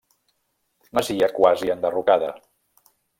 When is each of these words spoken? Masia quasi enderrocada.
Masia 0.99 1.29
quasi 1.39 1.69
enderrocada. 1.77 2.31